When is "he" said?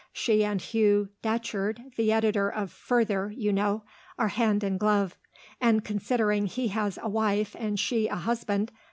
6.47-6.69